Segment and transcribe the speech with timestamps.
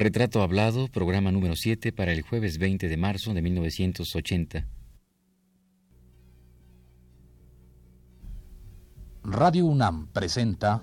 [0.00, 4.66] Retrato Hablado, programa número 7 para el jueves 20 de marzo de 1980.
[9.24, 10.82] Radio UNAM presenta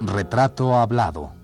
[0.00, 1.43] Retrato Hablado.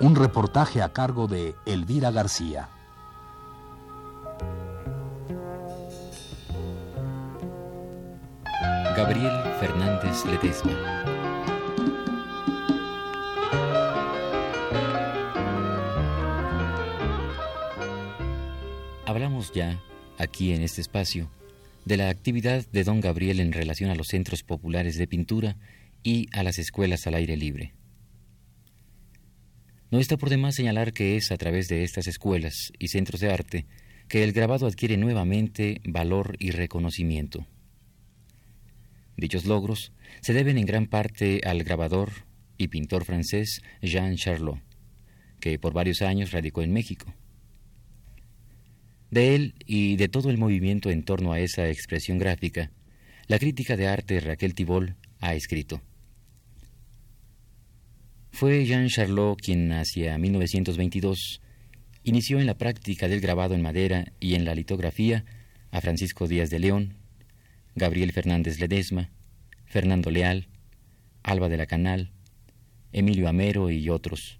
[0.00, 2.68] Un reportaje a cargo de Elvira García.
[8.96, 10.72] Gabriel Fernández Ledesma.
[19.04, 19.80] Hablamos ya,
[20.16, 21.28] aquí en este espacio,
[21.84, 25.56] de la actividad de don Gabriel en relación a los centros populares de pintura
[26.04, 27.77] y a las escuelas al aire libre.
[29.90, 33.30] No está por demás señalar que es a través de estas escuelas y centros de
[33.30, 33.66] arte
[34.08, 37.46] que el grabado adquiere nuevamente valor y reconocimiento.
[39.16, 42.10] Dichos logros se deben en gran parte al grabador
[42.56, 44.60] y pintor francés Jean Charlot,
[45.40, 47.14] que por varios años radicó en México.
[49.10, 52.70] De él y de todo el movimiento en torno a esa expresión gráfica,
[53.26, 55.82] la crítica de arte Raquel Tibol ha escrito.
[58.38, 61.40] Fue Jean Charlot quien hacia 1922
[62.04, 65.24] inició en la práctica del grabado en madera y en la litografía
[65.72, 66.94] a Francisco Díaz de León,
[67.74, 69.10] Gabriel Fernández Ledesma,
[69.64, 70.46] Fernando Leal,
[71.24, 72.12] Alba de la Canal,
[72.92, 74.38] Emilio Amero y otros.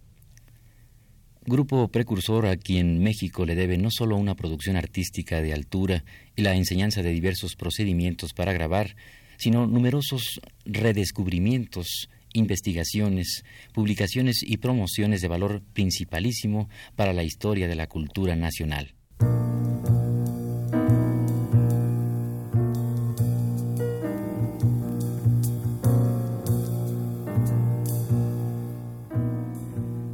[1.45, 6.05] Grupo precursor a quien México le debe no solo una producción artística de altura
[6.37, 8.95] y la enseñanza de diversos procedimientos para grabar,
[9.39, 17.87] sino numerosos redescubrimientos investigaciones, publicaciones y promociones de valor principalísimo para la historia de la
[17.87, 18.95] cultura nacional.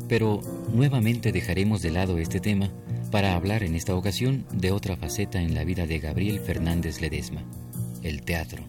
[0.08, 0.42] Pero
[0.72, 2.70] nuevamente dejaremos de lado este tema
[3.10, 7.42] para hablar en esta ocasión de otra faceta en la vida de Gabriel Fernández Ledesma,
[8.02, 8.62] el teatro.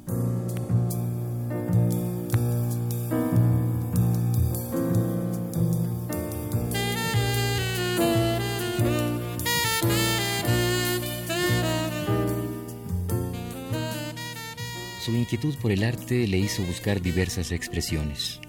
[15.25, 18.40] Inquietud por el arte le hizo buscar diversas expresiones.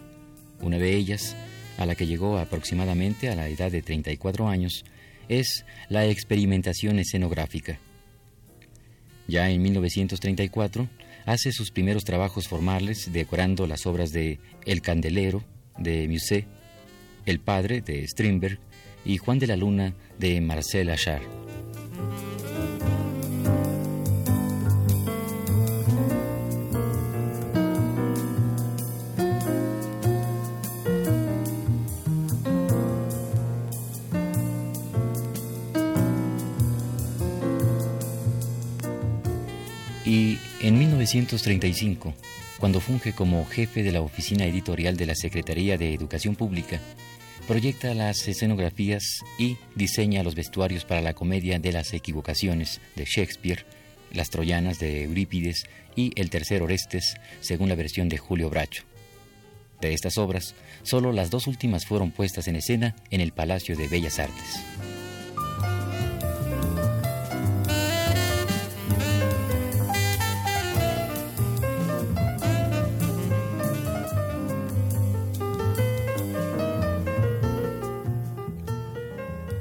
[0.60, 1.34] Una de ellas,
[1.78, 4.84] a la que llegó aproximadamente a la edad de 34 años,
[5.30, 7.78] es la experimentación escenográfica.
[9.26, 10.86] Ya en 1934
[11.24, 15.42] hace sus primeros trabajos formales decorando las obras de El Candelero
[15.78, 16.44] de Musset,
[17.24, 18.58] El Padre de Strindberg
[19.02, 21.22] y Juan de la Luna de Marcel Achard.
[41.06, 42.14] 1935,
[42.58, 46.80] cuando funge como jefe de la oficina editorial de la Secretaría de Educación Pública,
[47.46, 53.64] proyecta las escenografías y diseña los vestuarios para la comedia de las equivocaciones de Shakespeare,
[54.12, 58.82] las Troyanas de Eurípides y El Tercer Orestes, según la versión de Julio Bracho.
[59.80, 63.86] De estas obras, solo las dos últimas fueron puestas en escena en el Palacio de
[63.86, 64.95] Bellas Artes.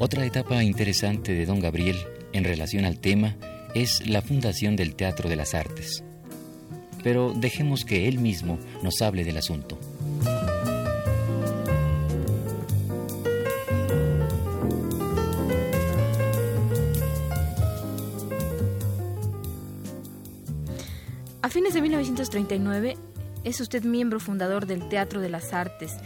[0.05, 1.97] Otra etapa interesante de don Gabriel
[2.31, 3.35] en relación al tema
[3.73, 6.03] es la fundación del Teatro de las Artes.
[7.03, 9.79] Pero dejemos que él mismo nos hable del asunto.
[21.41, 22.95] A fines de 1939
[23.43, 25.97] es usted miembro fundador del Teatro de las Artes.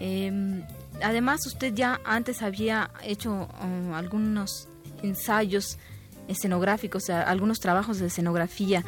[0.00, 0.64] Eh,
[1.02, 4.68] además usted ya antes había hecho um, algunos
[5.02, 5.78] ensayos
[6.28, 8.84] escenográficos, algunos trabajos de escenografía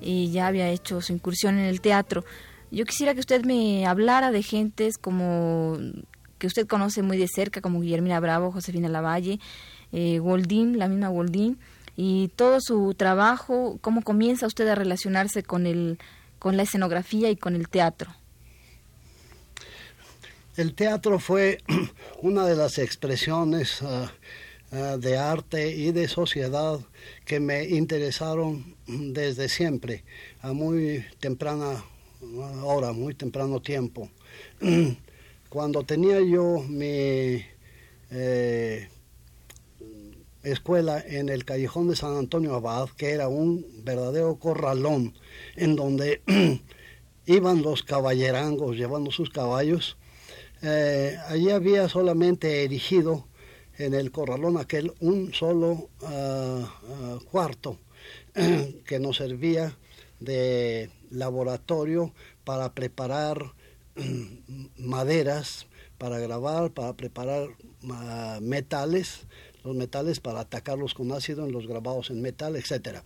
[0.00, 2.24] y ya había hecho su incursión en el teatro.
[2.70, 5.78] Yo quisiera que usted me hablara de gentes como
[6.38, 9.40] que usted conoce muy de cerca, como Guillermina Bravo, Josefina Lavalle,
[9.92, 11.58] eh, Goldín, la misma Goldín,
[11.96, 15.98] y todo su trabajo, cómo comienza usted a relacionarse con el,
[16.38, 18.12] con la escenografía y con el teatro.
[20.58, 21.58] El teatro fue
[22.20, 24.12] una de las expresiones ah,
[24.72, 26.80] ah, de arte y de sociedad
[27.24, 30.02] que me interesaron desde siempre,
[30.42, 31.84] a muy temprana
[32.64, 34.10] hora, muy temprano tiempo.
[35.48, 37.44] Cuando tenía yo mi
[38.10, 38.88] eh,
[40.42, 45.14] escuela en el callejón de San Antonio Abad, que era un verdadero corralón,
[45.54, 46.20] en donde
[47.26, 49.96] iban los caballerangos llevando sus caballos,
[50.62, 53.26] eh, allí había solamente erigido
[53.78, 57.78] en el corralón aquel un solo ah, ah, cuarto
[58.84, 59.76] que nos servía
[60.20, 62.12] de laboratorio
[62.44, 63.52] para preparar
[64.76, 65.66] maderas,
[65.96, 67.48] para grabar, para preparar
[67.90, 69.26] ah, metales,
[69.64, 73.02] los metales para atacarlos con ácido en los grabados en metal, etc.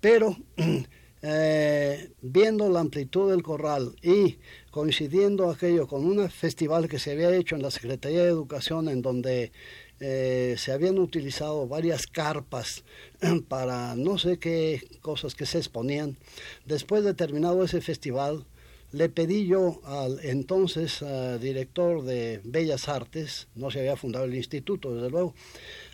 [0.00, 0.36] Pero
[1.22, 4.38] Eh, viendo la amplitud del corral y
[4.70, 9.02] coincidiendo aquello con un festival que se había hecho en la Secretaría de Educación en
[9.02, 9.52] donde
[10.00, 12.84] eh, se habían utilizado varias carpas
[13.48, 16.16] para no sé qué cosas que se exponían.
[16.64, 18.46] Después de terminado ese festival,
[18.92, 24.34] le pedí yo al entonces eh, director de Bellas Artes, no se había fundado el
[24.34, 25.34] instituto, desde luego,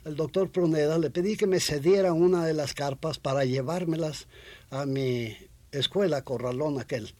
[0.04, 4.28] el doctor Pruneda, le pedí que me cediera una de las carpas para llevármelas
[4.70, 5.36] a mi
[5.72, 7.12] escuela, Corralón aquel.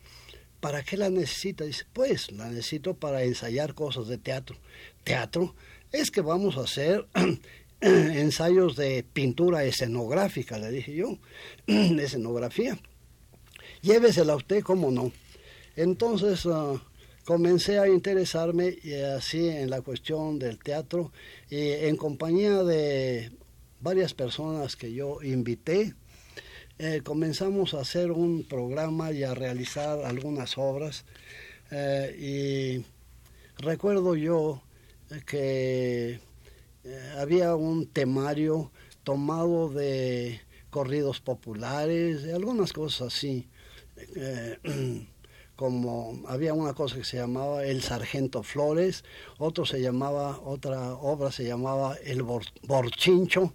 [0.61, 1.65] ¿Para qué la necesita?
[1.65, 4.57] Dice, pues la necesito para ensayar cosas de teatro.
[5.05, 5.55] ¿Teatro?
[5.93, 7.07] Es que vamos a hacer
[7.81, 11.19] ensayos de pintura escenográfica, le dije yo.
[11.67, 12.79] Escenografía.
[13.83, 15.13] Llévesela usted, ¿cómo no?
[15.77, 16.83] Entonces ah,
[17.25, 21.13] comencé a interesarme y así en la cuestión del teatro
[21.51, 23.31] y en compañía de
[23.81, 25.95] varias personas que yo invité,
[26.79, 31.05] eh, comenzamos a hacer un programa y a realizar algunas obras.
[31.71, 32.85] Eh,
[33.59, 34.63] y recuerdo yo
[35.27, 36.21] que
[36.85, 38.71] eh, había un temario
[39.05, 40.41] tomado de
[40.71, 43.49] corridos populares, de algunas cosas así.
[45.57, 49.05] como había una cosa que se llamaba El Sargento Flores,
[49.39, 53.53] otro se llamaba, otra obra se llamaba El Borchincho.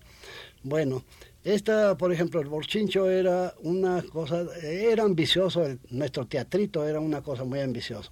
[0.63, 1.03] Bueno,
[1.43, 7.43] esta, por ejemplo, el borchincho era una cosa, era ambicioso, nuestro teatrito era una cosa
[7.45, 8.11] muy ambiciosa.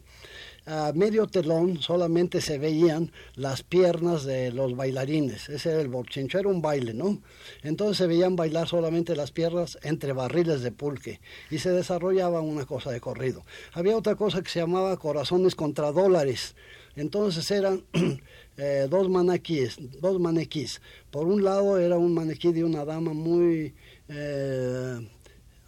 [0.71, 6.37] A medio telón solamente se veían las piernas de los bailarines, ese era el borchincho,
[6.37, 7.23] era un baile, ¿no?
[7.63, 12.67] Entonces se veían bailar solamente las piernas entre barriles de pulque y se desarrollaba una
[12.67, 13.41] cosa de corrido.
[13.73, 16.53] Había otra cosa que se llamaba corazones contra dólares,
[16.95, 17.83] entonces eran
[18.57, 20.81] eh, dos maniquíes, dos maniquís.
[21.09, 23.73] Por un lado era un maniquí de una dama muy
[24.07, 24.99] eh,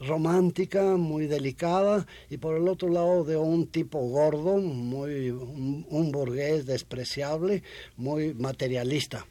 [0.01, 6.65] romántica, muy delicada, y por el otro lado de un tipo gordo, muy un, burgués
[6.65, 7.63] despreciable,
[7.97, 9.25] muy materialista.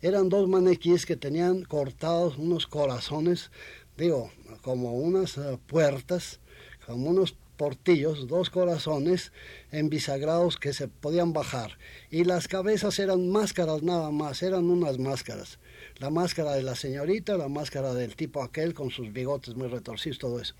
[0.00, 3.50] Eran dos maniquíes que tenían cortados unos corazones,
[3.96, 4.30] digo,
[4.62, 6.40] como unas eh, puertas,
[6.86, 9.32] como unos portillos, dos corazones
[9.70, 11.78] en bisagrados que se podían bajar.
[12.10, 15.58] Y las cabezas eran máscaras nada más, eran unas máscaras.
[15.98, 20.18] La máscara de la señorita, la máscara del tipo aquel con sus bigotes muy retorcidos,
[20.18, 20.54] todo eso.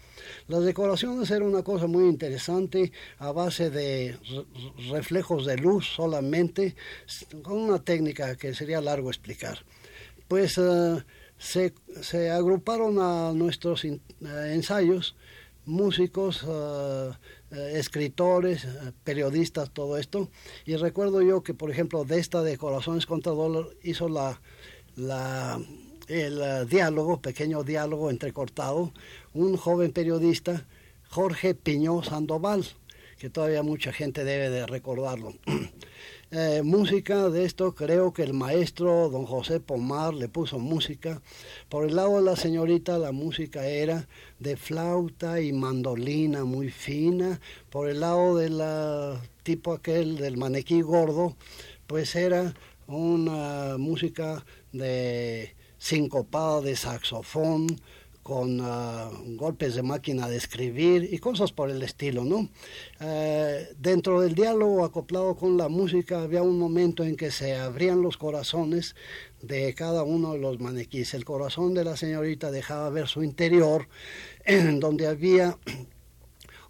[0.48, 4.16] Las decoraciones eran una cosa muy interesante a base de
[4.90, 6.76] reflejos de luz solamente,
[7.42, 9.64] con una técnica que sería largo explicar.
[10.28, 11.02] Pues eh,
[11.38, 15.16] se, agruparon a nuestros eh, ensayos
[15.64, 17.10] músicos, eh,
[17.74, 18.66] escritores,
[19.04, 20.30] periodistas, todo esto.
[20.64, 24.40] Y recuerdo yo que, por ejemplo, de esta de Corazones contra Dólar hizo la,
[24.96, 25.60] la,
[26.08, 28.92] el diálogo, pequeño diálogo entrecortado,
[29.34, 30.66] un joven periodista,
[31.08, 32.64] Jorge Piñó Sandoval,
[33.18, 35.34] que todavía mucha gente debe de recordarlo.
[36.34, 41.20] Eh, música de esto creo que el maestro don José Pomar le puso música.
[41.68, 44.08] Por el lado de la señorita la música era
[44.38, 47.38] de flauta y mandolina muy fina.
[47.68, 48.62] Por el lado del
[49.42, 51.36] tipo aquel del manequí gordo,
[51.86, 52.54] pues era
[52.86, 57.66] una música de sincopada de saxofón,
[58.22, 62.48] con ah, golpes de máquina de escribir y cosas por el estilo, ¿no?
[63.00, 68.00] Eh, dentro del diálogo acoplado con la música había un momento en que se abrían
[68.00, 68.94] los corazones
[69.42, 71.14] de cada uno de los maniquíes.
[71.14, 73.88] El corazón de la señorita dejaba ver su interior,
[74.44, 75.58] en donde había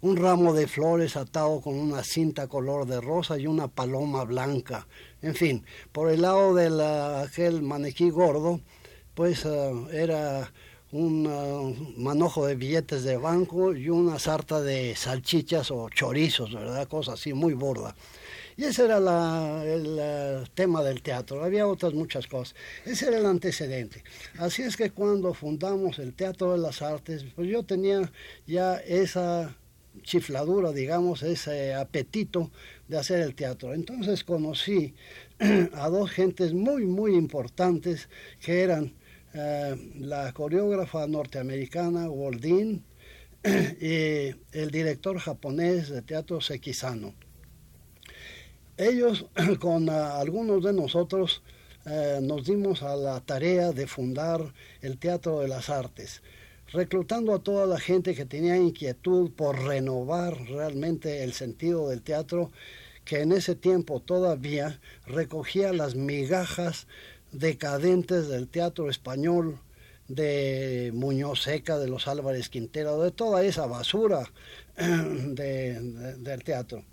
[0.03, 4.85] un ramo de flores atado con una cinta color de rosa y una paloma blanca.
[5.21, 6.67] En fin, por el lado de
[7.23, 8.59] aquel maniquí gordo,
[9.13, 10.51] pues ah, era
[10.91, 16.85] un manojo de billetes de banco y una sarta de salchichas o chorizos, ¿verdad?
[16.89, 17.95] Cosa así muy borda.
[18.57, 18.97] Y ese era
[19.63, 21.45] el tema del teatro.
[21.45, 22.55] Había otras muchas cosas.
[22.83, 24.03] Ese era el antecedente.
[24.37, 28.11] Así es que cuando fundamos el Teatro de las Artes, pues yo tenía
[28.45, 29.55] ya esa
[30.01, 32.51] chifladura, digamos, ese apetito
[32.87, 33.73] de hacer el teatro.
[33.73, 34.95] Entonces conocí
[35.73, 38.09] a dos gentes muy, muy importantes
[38.39, 38.93] que eran
[39.33, 42.83] eh, la coreógrafa norteamericana Waldin
[43.43, 47.13] y el director japonés de teatro Sekizano.
[48.77, 49.27] Ellos,
[49.59, 51.43] con ah, algunos de nosotros,
[51.85, 56.23] eh, nos dimos a la tarea de fundar el Teatro de las Artes,
[56.73, 62.51] reclutando a toda la gente que tenía inquietud por renovar realmente el sentido del teatro,
[63.05, 66.87] que en ese tiempo todavía recogía las migajas
[67.31, 69.59] decadentes del teatro español,
[70.07, 74.29] de Muñoz Seca, de los Álvarez Quintero, de toda esa basura
[74.77, 76.83] del teatro.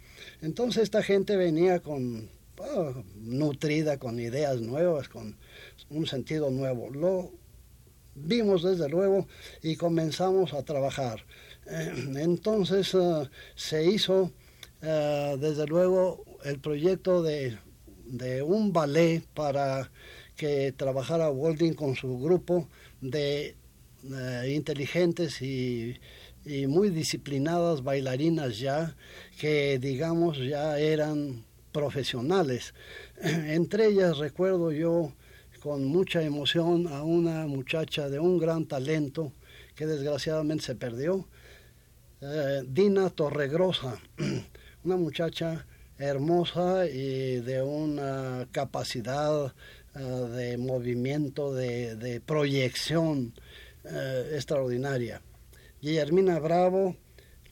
[0.43, 2.29] Entonces esta gente venía con
[2.61, 5.37] ah, nutrida, con ideas nuevas, con
[5.89, 6.91] un sentido nuevo.
[8.14, 9.26] Vimos desde luego
[9.62, 11.25] y comenzamos a trabajar.
[11.67, 14.33] entonces ah, se hizo
[14.83, 17.59] ah, desde luego el proyecto de,
[18.07, 19.90] de un ballet para
[20.37, 22.67] que trabajara Walding con su grupo
[23.00, 23.57] de
[24.02, 25.99] eh, inteligentes y,
[26.67, 28.97] muy disciplinadas bailarinas ya,
[29.38, 32.73] que digamos ya eran profesionales.
[33.23, 35.12] Entre ellas recuerdo yo
[35.61, 39.33] con mucha emoción a una muchacha de un gran talento
[39.75, 41.26] que desgraciadamente se perdió,
[42.23, 43.99] eh, Dina Torregrosa,
[44.85, 45.67] una muchacha
[45.99, 49.55] hermosa y de una capacidad
[49.95, 53.35] eh, de movimiento, de, proyección
[53.85, 55.21] eh, extraordinaria.
[55.83, 56.97] Guillermina Bravo,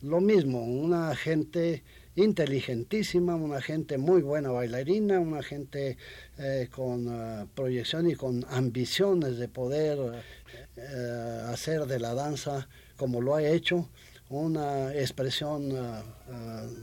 [0.00, 1.82] lo mismo, una gente
[2.18, 5.96] inteligentísima, una gente muy buena bailarina, una gente
[6.38, 10.22] eh, con proyección y con ambiciones de poder
[11.46, 13.88] hacer de la danza como lo ha hecho
[14.28, 15.70] una expresión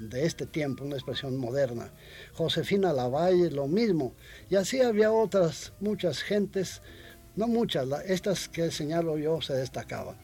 [0.09, 1.91] de este tiempo, una expresión moderna.
[2.33, 4.15] Josefina Lavalle, lo mismo.
[4.49, 6.81] Y así había otras, muchas gentes,
[7.35, 10.17] no muchas, estas que señalo yo se destacaban.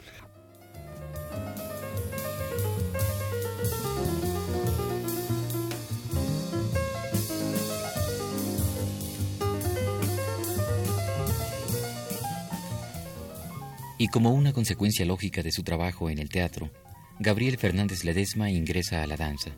[14.02, 16.72] Y como una consecuencia lógica de su trabajo en el teatro,
[17.20, 19.52] Gabriel Fernández Ledesma ingresa a la danza,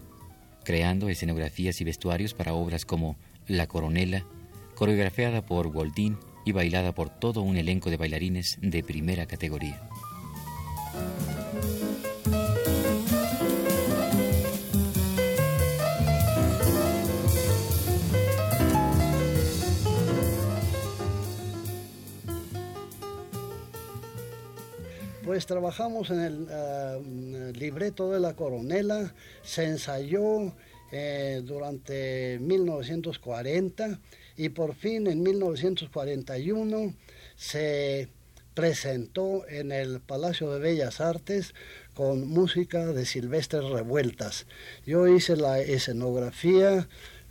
[0.66, 3.16] creando escenografías y vestuarios para obras como
[3.48, 4.26] La Coronela,
[4.76, 9.82] coreografiada por Goldín y bailada por todo un elenco de bailarines de primera categoría.
[25.24, 30.54] Pues trabajamos en el eh, libreto de la coronela, se ensayó
[30.92, 34.00] eh, durante 1940
[34.38, 36.94] y por fin en 1941
[37.36, 38.10] se
[38.54, 41.56] presentó en el Palacio de Bellas Artes
[41.94, 44.46] con música de Silvestres Revueltas.
[44.86, 46.88] Yo hice la escenografía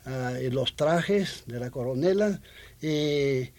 [0.06, 2.40] eh, y los trajes de la coronela
[2.80, 3.52] y eh,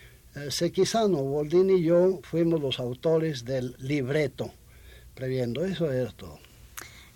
[0.50, 4.52] Sequizano, Boldín y yo fuimos los autores del libreto,
[5.14, 6.40] previendo, eso es todo.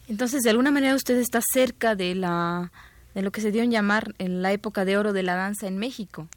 [0.07, 2.71] Entonces, de alguna manera usted está cerca de la
[3.17, 5.65] de lo que se dio en llamar en la época de oro de la danza
[5.65, 6.27] en México.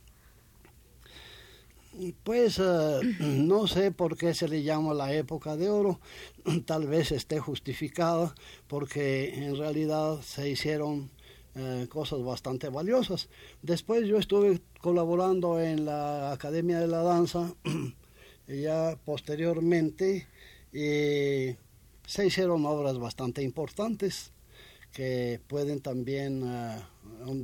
[2.22, 6.00] Pues eh, no sé por qué se le llama la época de oro,
[6.64, 8.34] tal vez esté justificada
[8.66, 11.10] porque en realidad se hicieron
[11.54, 13.28] eh, cosas bastante valiosas.
[13.62, 17.54] Después yo estuve colaborando en la Academia de la Danza,
[18.48, 20.26] y ya posteriormente
[20.72, 24.32] se hicieron obras bastante importantes
[24.92, 26.76] que pueden también eh,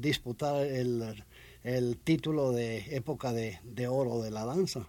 [0.01, 1.25] disputar el,
[1.63, 4.89] el, título de época de, de oro de la danza.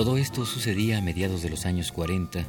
[0.00, 2.46] Todo esto sucedía a mediados de los años 40,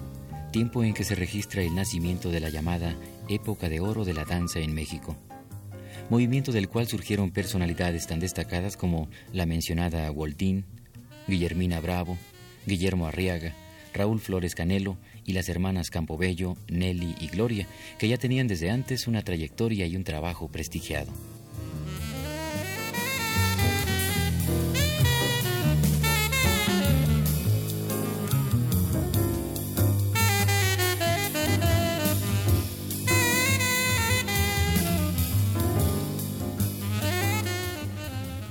[0.54, 2.96] tiempo en que se registra el nacimiento de la llamada
[3.28, 5.18] época de oro de la danza en México,
[6.10, 10.64] movimiento del cual surgieron personalidades tan destacadas como la mencionada Waldín,
[11.28, 12.18] Guillermina Bravo,
[12.66, 13.54] Guillermo Arriaga,
[13.94, 17.68] Raúl Flores Canelo y las hermanas Campobello, Nelly y Gloria,
[18.00, 21.12] que ya tenían desde antes una trayectoria y un trabajo prestigiado.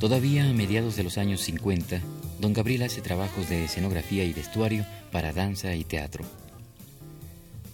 [0.00, 2.00] Todavía a mediados de los años 50,
[2.38, 6.24] don Gabriel hace trabajos de escenografía y vestuario para danza y teatro.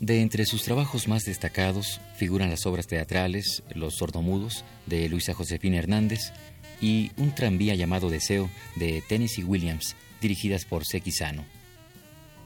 [0.01, 5.79] De entre sus trabajos más destacados figuran las obras teatrales Los sordomudos de Luisa Josefina
[5.79, 6.33] Hernández
[6.81, 11.45] y Un tranvía llamado Deseo de Tennessee Williams, dirigidas por Sano.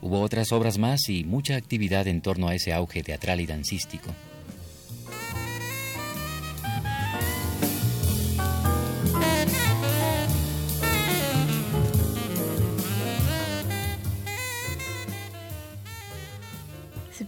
[0.03, 4.11] Hubo otras obras más y mucha actividad en torno a ese auge teatral y dancístico.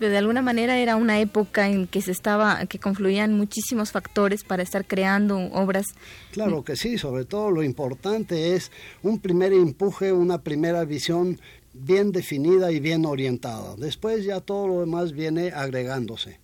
[0.08, 4.62] De alguna manera era una época en que se estaba, que confluían muchísimos factores para
[4.62, 5.86] estar creando obras.
[6.32, 8.70] Claro que sí, sobre todo lo importante es
[9.02, 11.40] un primer empuje, una primera visión
[11.72, 13.76] bien definida y bien orientada.
[13.76, 16.40] Después ya todo lo demás viene agregándose.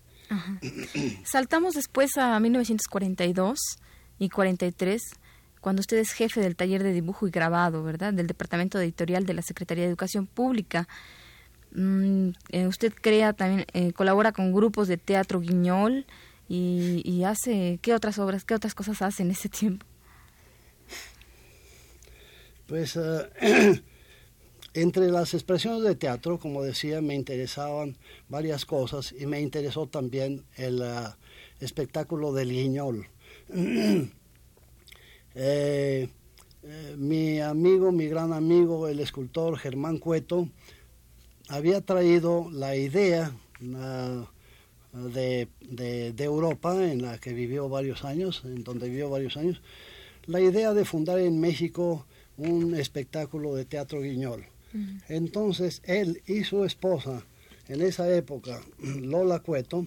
[1.25, 3.59] Saltamos después a 1942
[4.19, 5.03] y 43
[5.61, 8.13] cuando usted es jefe del taller de dibujo y grabado, ¿verdad?
[8.13, 10.87] Del Departamento Editorial de la Secretaría de Educación Pública.
[11.73, 16.07] Mm, eh, usted crea también, eh, colabora con grupos de teatro guiñol
[16.49, 19.85] y, hace, ¿qué otras obras, qué otras cosas hace en ese tiempo?
[22.67, 23.83] Pues eh,
[24.75, 27.99] entre las expresiones de teatro, como decía, me interesaban
[28.29, 30.83] varias cosas y me interesó también el
[31.61, 33.09] espectáculo del guiñol.
[36.97, 40.49] mi amigo, mi gran amigo, el escultor Germán Cueto,
[41.49, 43.33] había traído la idea
[44.93, 49.61] de, de, Europa, en la que vivió varios años, en donde vivió varios años,
[50.27, 54.45] la idea de fundar en México un espectáculo de teatro guiñol.
[55.09, 57.23] Entonces él y su esposa,
[57.69, 59.87] en esa época, Lola Cueto,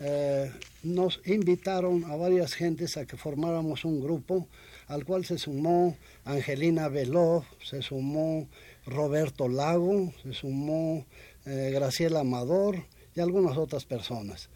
[0.00, 0.50] eh,
[0.82, 4.48] nos invitaron a varias gentes a que formáramos un grupo
[4.88, 8.48] al cual se sumó Angelina Veloz, se sumó
[8.86, 11.06] Roberto Lago, se sumó
[11.44, 14.48] eh, Graciela Amador y algunas otras personas.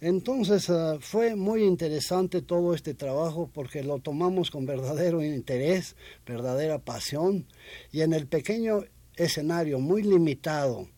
[0.00, 6.78] Entonces eh, fue muy interesante todo este trabajo porque lo tomamos con verdadero interés, verdadera
[6.78, 7.46] pasión
[7.92, 8.84] y en el pequeño
[9.16, 10.88] escenario muy limitado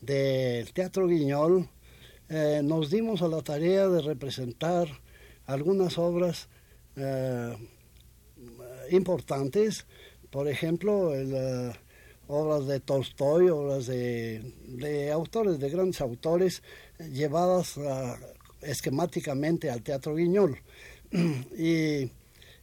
[0.00, 1.68] del Teatro Guiñol
[2.28, 4.88] eh, nos dimos a la tarea de representar
[5.46, 6.48] algunas obras
[8.90, 9.86] importantes,
[10.30, 11.72] por ejemplo, el
[12.28, 16.62] obras de Tolstoy, obras de, autores, de grandes autores,
[17.10, 18.16] llevadas ah,
[18.62, 20.58] esquemáticamente al Teatro Guiñol.
[21.58, 22.10] y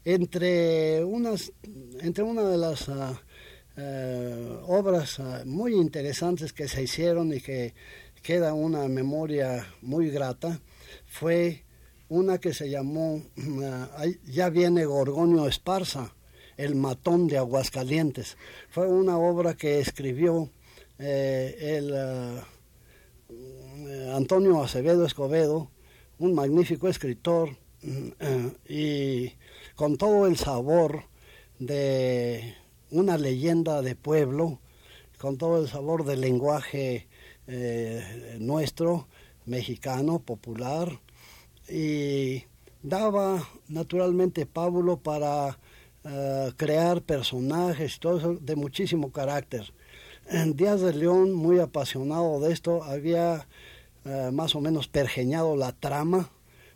[0.06, 1.52] entre, unas,
[2.00, 3.22] entre una de las ah,
[3.76, 7.74] eh, obras ah, muy interesantes que se hicieron y que
[8.22, 10.60] queda una memoria muy grata,
[11.08, 11.64] fue
[12.08, 13.22] una que se llamó
[14.26, 16.15] Ya viene Gorgonio Esparza,
[16.58, 18.38] el matón de Aguascalientes.
[18.70, 20.50] Fue una obra que escribió
[20.98, 21.94] eh, el
[23.30, 25.70] eh, Antonio Acevedo Escobedo,
[26.20, 29.34] un magnífico escritor, eh, y
[29.76, 31.04] con todo el sabor
[31.60, 32.56] de
[32.92, 34.60] una leyenda de pueblo,
[35.20, 37.08] con todo el sabor del lenguaje
[38.40, 39.08] nuestro,
[39.46, 41.00] mexicano, popular,
[41.70, 42.44] y
[42.82, 45.60] daba naturalmente pábulo para
[46.08, 49.74] eh, crear personajes, todo eso de muchísimo carácter.
[50.30, 53.48] En Díaz de León, muy apasionado de esto, había
[54.06, 56.30] eh, más o menos pergeñado la trama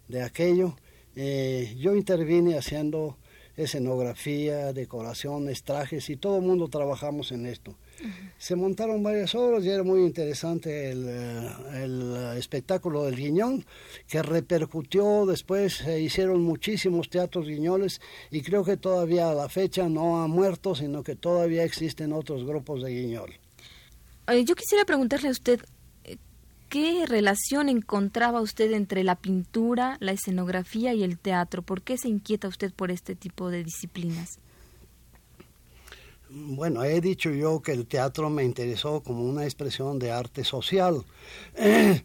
[0.08, 0.76] de aquello.
[1.16, 3.18] Eh, yo intervine haciendo
[3.56, 7.76] escenografía, decoraciones, trajes y todo el mundo trabajamos en esto.
[8.38, 11.50] Se montaron varias obras y era muy interesante el, eh,
[11.84, 13.66] el, espectáculo del Guiñón,
[14.08, 19.90] que repercutió después, se hicieron muchísimos teatros guiñoles y creo que todavía a la fecha
[19.90, 23.34] no ha muerto, sino que todavía existen otros grupos de guiñol.
[24.46, 25.60] Yo quisiera preguntarle a usted,
[26.70, 31.64] ¿qué relación encontraba usted entre la pintura, la escenografía y el teatro?
[31.64, 34.40] ¿Por qué se inquieta usted por este tipo de disciplinas?
[36.32, 41.04] Bueno, he dicho yo que el teatro me interesó como una expresión de arte social.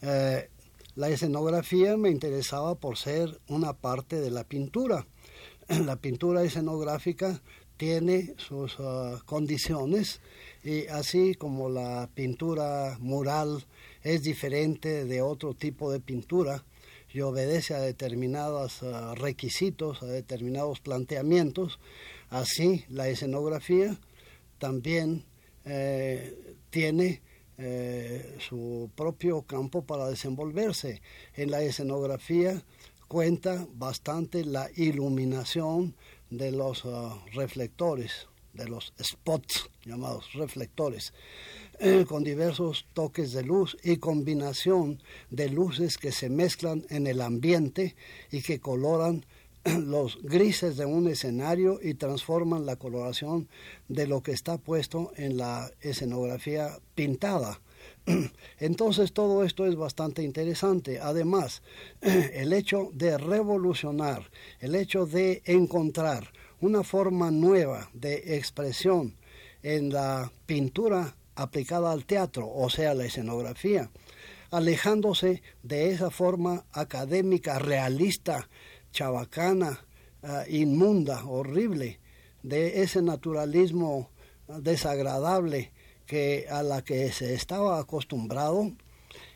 [0.00, 0.48] Eh,
[0.94, 5.08] la escenografía me interesaba por ser una parte de la pintura.
[5.68, 7.42] La pintura escenográfica
[7.76, 10.20] tiene sus ah, condiciones
[10.62, 13.66] y así como la pintura mural
[14.04, 16.64] es diferente de otro tipo de pintura
[17.12, 21.80] y obedece a determinados ah, requisitos, a determinados planteamientos,
[22.30, 23.98] Así, la escenografía
[24.58, 25.24] también
[25.64, 27.22] eh, tiene
[27.56, 31.00] eh, su propio campo para desenvolverse.
[31.34, 32.62] En la escenografía,
[33.08, 35.94] cuenta bastante la iluminación
[36.30, 41.14] de los ah, reflectores, de los spots llamados reflectores,
[41.80, 47.20] eh, con diversos toques de luz y combinación de luces que se mezclan en el
[47.22, 47.96] ambiente
[48.30, 49.24] y que coloran
[49.64, 53.48] los grises de un escenario y transforman la coloración
[53.88, 57.60] de lo que está puesto en la escenografía pintada.
[58.58, 61.00] Entonces todo esto es bastante interesante.
[61.00, 61.62] Además,
[62.00, 69.14] el hecho de revolucionar, el hecho de encontrar una forma nueva de expresión
[69.62, 73.90] en la pintura aplicada al teatro, o sea, la escenografía,
[74.50, 78.48] alejándose de esa forma académica, realista,
[79.00, 82.00] ah, inmunda, horrible,
[82.42, 84.10] de ese naturalismo
[84.48, 85.72] desagradable
[86.06, 88.72] que a la que se estaba acostumbrado,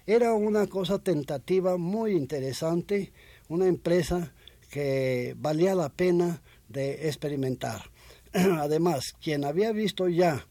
[0.07, 3.13] era una cosa tentativa muy interesante,
[3.49, 4.33] una empresa
[4.71, 7.91] que valía la pena de experimentar.
[8.33, 10.47] Además, quien había visto ya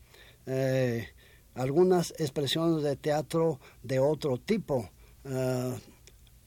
[0.46, 1.10] eh,
[1.56, 4.90] algunas expresiones de teatro de otro tipo,
[5.26, 5.76] ah,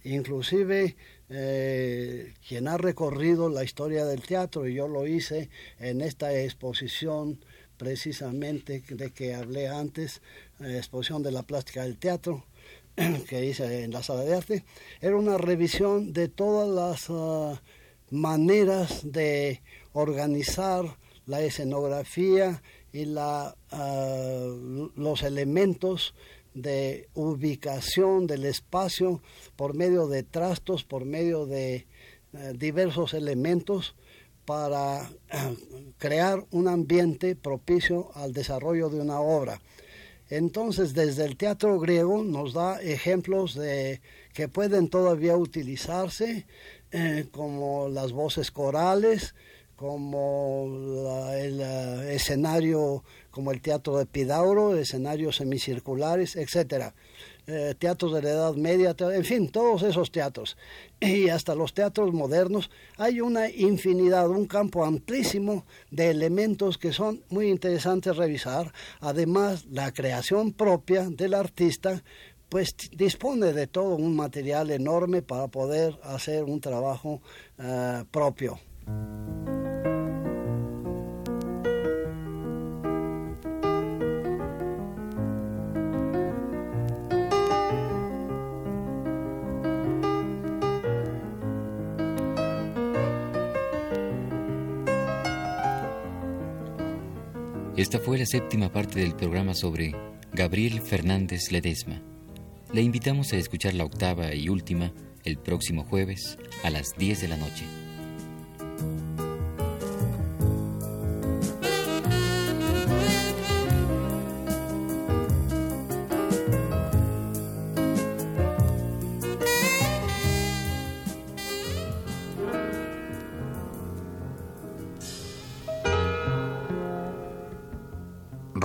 [0.05, 0.97] inclusive
[1.37, 7.41] eh, quien ha recorrido la historia del teatro, y yo lo hice en esta exposición
[7.77, 10.23] precisamente de que hablé antes,
[10.61, 12.45] eh, exposición de la plástica del teatro,
[13.29, 14.65] que hice en la sala de arte,
[15.01, 17.61] era una revisión de todas las ah,
[18.11, 19.61] maneras de
[19.93, 20.85] organizar
[21.27, 24.47] la escenografía y la, ah,
[24.95, 26.15] los elementos
[26.55, 29.21] de ubicación del espacio
[29.57, 31.87] por medio de trastos, por medio de
[32.33, 33.95] eh, diversos elementos
[34.45, 35.57] para eh,
[35.99, 39.61] crear un ambiente propicio al desarrollo de una obra.
[40.31, 44.01] Entonces, desde el teatro griego nos da ejemplos de
[44.33, 46.47] que pueden todavía utilizarse,
[46.93, 49.35] eh, como las voces corales,
[49.77, 51.61] como el
[52.11, 53.03] escenario
[53.35, 56.95] como el teatro de Pidauro, escenarios semicirculares, etcétera.
[57.47, 60.57] Eh, teatros de la Edad Media, en fin, todos esos teatros.
[61.01, 67.25] Y hasta los teatros modernos hay una infinidad, un campo amplísimo de elementos que son
[67.29, 68.73] muy interesantes revisar.
[69.01, 72.05] Además, la creación propia del artista
[72.49, 77.21] pues dispone de todo un material enorme para poder hacer un trabajo
[77.59, 78.61] eh, propio.
[97.77, 99.97] Esta fue la séptima parte del programa sobre
[100.33, 102.01] Gabriel Fernández Ledesma.
[102.73, 104.93] Le invitamos a escuchar la octava y última
[105.25, 107.84] el próximo jueves a las 10 de la noche.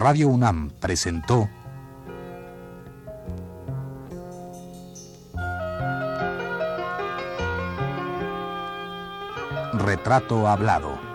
[0.10, 1.48] Radio UNAM presentó
[9.74, 11.09] Retrato Hablado.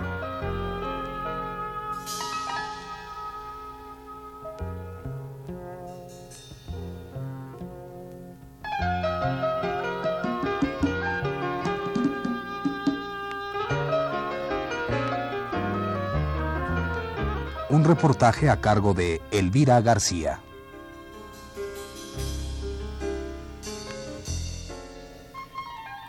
[17.75, 20.39] Un reportaje a cargo de Elvira García.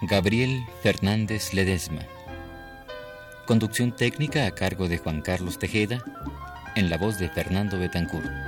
[0.03, 2.03] Gabriel Fernández Ledesma.
[3.47, 6.03] Conducción técnica a cargo de Juan Carlos Tejeda,
[6.75, 8.44] en la voz de Fernando Betancourt.